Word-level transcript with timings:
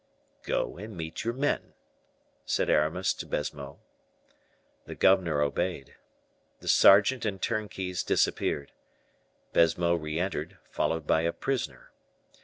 "Go 0.41 0.77
and 0.79 0.97
meet 0.97 1.23
your 1.23 1.33
men," 1.35 1.73
said 2.43 2.71
Aramis 2.71 3.13
to 3.13 3.27
Baisemeaux. 3.27 3.77
The 4.87 4.95
governor 4.95 5.41
obeyed. 5.43 5.93
The 6.59 6.67
sergeant 6.67 7.23
and 7.23 7.39
turnkeys 7.39 8.01
disappeared. 8.01 8.71
Baisemeaux 9.53 9.93
re 9.93 10.17
entered, 10.19 10.57
followed 10.71 11.05
by 11.05 11.21
a 11.21 11.31
prisoner. 11.31 11.91